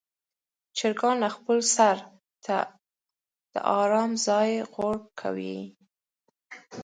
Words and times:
چرګان 0.77 1.19
خپل 1.35 1.57
سر 1.75 1.97
ته 2.45 2.57
د 3.53 3.55
آرام 3.81 4.11
ځای 4.27 4.51
غوره 4.73 5.05
کوي. 5.19 5.59